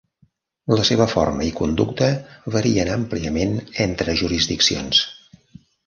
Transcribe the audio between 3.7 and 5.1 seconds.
entre jurisdiccions.